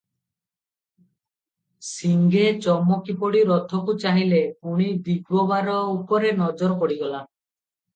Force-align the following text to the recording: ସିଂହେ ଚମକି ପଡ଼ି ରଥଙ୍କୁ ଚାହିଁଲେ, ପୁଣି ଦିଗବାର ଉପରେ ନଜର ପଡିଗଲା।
ସିଂହେ 1.89 2.47
ଚମକି 2.65 3.17
ପଡ଼ି 3.21 3.45
ରଥଙ୍କୁ 3.53 3.97
ଚାହିଁଲେ, 4.07 4.43
ପୁଣି 4.67 4.93
ଦିଗବାର 5.07 5.81
ଉପରେ 5.97 6.37
ନଜର 6.47 6.85
ପଡିଗଲା। 6.87 7.27